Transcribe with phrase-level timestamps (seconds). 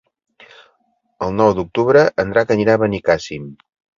[1.25, 3.49] El nou d'octubre en Drac anirà a Benicàssim.